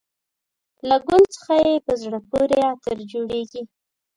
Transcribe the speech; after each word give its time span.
له 0.87 0.95
ګل 1.07 1.23
څخه 1.35 1.53
یې 1.67 1.75
په 1.85 1.93
زړه 2.03 2.19
پورې 2.29 2.57
عطر 2.71 2.97
جوړېږي. 3.11 3.63